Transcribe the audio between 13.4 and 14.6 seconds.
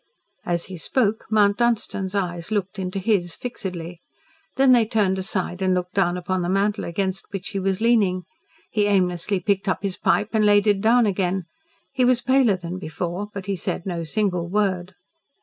he said no single